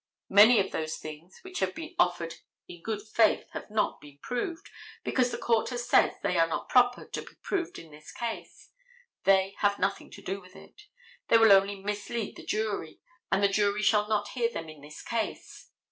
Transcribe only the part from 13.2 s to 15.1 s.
and the jury shall not hear them in this